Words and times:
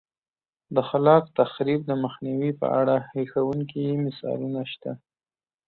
د 0.75 0.77
خلاق 0.89 1.23
تخریب 1.39 1.81
د 1.85 1.91
مخنیوي 2.03 2.51
په 2.61 2.67
اړه 2.79 2.95
هیښوونکي 3.13 3.83
مثالونه 4.05 4.61
شته 4.71 4.91